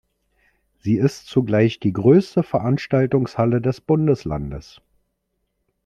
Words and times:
Sie 0.79 0.97
ist 0.97 1.27
zugleich 1.27 1.79
die 1.79 1.93
größte 1.93 2.41
Veranstaltungshalle 2.41 3.61
des 3.61 3.81
Bundeslandes. 3.81 4.81